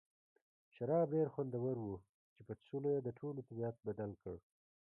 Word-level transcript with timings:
شراب 0.73 1.07
ډېر 1.15 1.27
خوندور 1.33 1.75
وو 1.79 1.95
چې 2.33 2.41
په 2.47 2.53
څښلو 2.61 2.89
یې 2.95 3.01
د 3.03 3.09
ټولو 3.19 3.39
طبیعت 3.47 3.75
بدل 3.87 4.11
کړ. 4.21 4.37